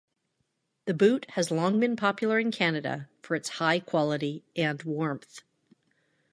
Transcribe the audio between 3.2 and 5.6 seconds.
for its high quality and warmth.